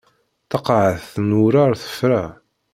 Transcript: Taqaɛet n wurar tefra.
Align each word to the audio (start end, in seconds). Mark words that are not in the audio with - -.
Taqaɛet 0.49 1.09
n 1.27 1.37
wurar 1.39 1.71
tefra. 1.83 2.23